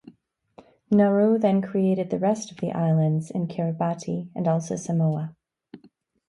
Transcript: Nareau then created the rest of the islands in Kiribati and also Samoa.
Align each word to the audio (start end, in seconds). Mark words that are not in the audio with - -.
Nareau 0.91 1.37
then 1.39 1.61
created 1.61 2.09
the 2.09 2.17
rest 2.17 2.49
of 2.49 2.57
the 2.57 2.71
islands 2.71 3.29
in 3.29 3.47
Kiribati 3.47 4.31
and 4.35 4.47
also 4.47 4.75
Samoa. 4.75 5.35